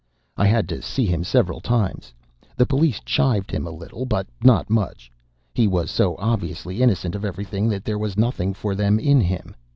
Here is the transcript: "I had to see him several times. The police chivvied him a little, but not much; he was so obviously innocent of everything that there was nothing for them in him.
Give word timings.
"I 0.35 0.47
had 0.47 0.67
to 0.69 0.81
see 0.81 1.05
him 1.05 1.23
several 1.23 1.61
times. 1.61 2.11
The 2.57 2.65
police 2.65 2.99
chivvied 3.05 3.51
him 3.51 3.67
a 3.67 3.69
little, 3.69 4.07
but 4.07 4.25
not 4.43 4.67
much; 4.67 5.11
he 5.53 5.67
was 5.67 5.91
so 5.91 6.15
obviously 6.17 6.81
innocent 6.81 7.13
of 7.13 7.23
everything 7.23 7.69
that 7.69 7.85
there 7.85 7.99
was 7.99 8.17
nothing 8.17 8.55
for 8.55 8.73
them 8.73 8.97
in 8.97 9.21
him. 9.21 9.55